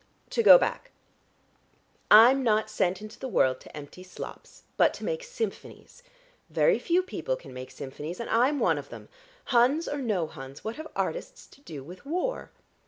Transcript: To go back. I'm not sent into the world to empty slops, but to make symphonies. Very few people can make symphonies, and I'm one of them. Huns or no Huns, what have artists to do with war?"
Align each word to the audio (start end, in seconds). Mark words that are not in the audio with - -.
To 0.31 0.41
go 0.41 0.57
back. 0.57 0.89
I'm 2.09 2.41
not 2.41 2.71
sent 2.71 3.03
into 3.03 3.19
the 3.19 3.27
world 3.27 3.59
to 3.59 3.77
empty 3.77 4.01
slops, 4.01 4.63
but 4.75 4.95
to 4.95 5.03
make 5.03 5.23
symphonies. 5.23 6.01
Very 6.49 6.79
few 6.79 7.03
people 7.03 7.35
can 7.35 7.53
make 7.53 7.69
symphonies, 7.69 8.19
and 8.19 8.27
I'm 8.31 8.57
one 8.59 8.79
of 8.79 8.89
them. 8.89 9.09
Huns 9.53 9.87
or 9.87 9.99
no 9.99 10.25
Huns, 10.25 10.63
what 10.63 10.77
have 10.77 10.87
artists 10.95 11.45
to 11.45 11.61
do 11.61 11.83
with 11.83 12.03
war?" 12.03 12.49